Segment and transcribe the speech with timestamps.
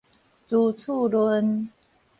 [0.47, 1.69] 朱厝崙